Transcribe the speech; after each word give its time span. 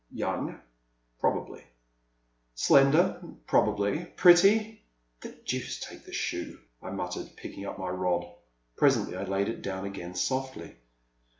Young? 0.09 0.59
Probably. 1.19 1.63
Slender? 2.55 3.21
Probably. 3.45 4.03
Pretty? 4.15 4.81
The 5.19 5.29
deuce 5.45 5.79
take 5.79 6.05
the 6.05 6.11
shoe/' 6.11 6.57
I 6.81 6.89
muttered, 6.89 7.35
picking 7.37 7.67
up 7.67 7.77
my 7.77 7.89
rod. 7.89 8.25
Presently 8.75 9.15
I 9.15 9.25
laid 9.25 9.47
it 9.47 9.61
down 9.61 9.85
again, 9.85 10.15
softly. 10.15 10.75